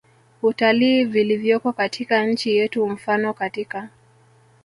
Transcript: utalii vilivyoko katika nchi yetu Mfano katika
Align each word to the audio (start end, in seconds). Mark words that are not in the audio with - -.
utalii 0.41 1.05
vilivyoko 1.05 1.73
katika 1.73 2.25
nchi 2.25 2.55
yetu 2.55 2.87
Mfano 2.87 3.33
katika 3.33 3.89